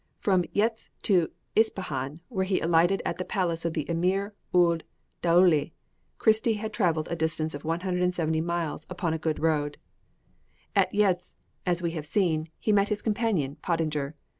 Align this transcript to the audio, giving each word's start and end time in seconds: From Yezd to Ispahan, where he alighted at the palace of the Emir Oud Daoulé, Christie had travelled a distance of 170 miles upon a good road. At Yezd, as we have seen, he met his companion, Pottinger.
From 0.17 0.45
Yezd 0.51 0.89
to 1.03 1.29
Ispahan, 1.55 2.21
where 2.27 2.43
he 2.45 2.59
alighted 2.59 3.03
at 3.05 3.19
the 3.19 3.23
palace 3.23 3.65
of 3.65 3.75
the 3.75 3.87
Emir 3.87 4.33
Oud 4.51 4.83
Daoulé, 5.21 5.73
Christie 6.17 6.55
had 6.55 6.73
travelled 6.73 7.07
a 7.11 7.15
distance 7.15 7.53
of 7.53 7.63
170 7.63 8.41
miles 8.41 8.87
upon 8.89 9.13
a 9.13 9.19
good 9.19 9.37
road. 9.37 9.77
At 10.75 10.91
Yezd, 10.91 11.35
as 11.67 11.83
we 11.83 11.91
have 11.91 12.07
seen, 12.07 12.49
he 12.59 12.73
met 12.73 12.89
his 12.89 13.03
companion, 13.03 13.57
Pottinger. 13.61 14.15